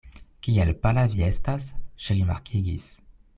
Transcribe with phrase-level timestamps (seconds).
[0.45, 1.67] Kiel pala vi estas,
[2.07, 2.89] ŝi rimarkigis.